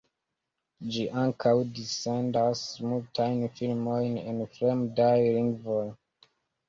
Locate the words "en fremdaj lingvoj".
4.33-5.85